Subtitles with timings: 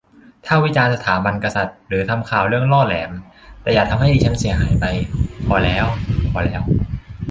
[0.45, 3.11] ถ้าวิจารณ์สถาบันกษัตริย์หรือทำข่าวเรื่องล่อแหลม
[3.61, 4.85] แต่อย่าทำให้ดิฉันหายไป
[5.47, 5.85] พอแล้ว
[6.31, 6.61] พอแล้ว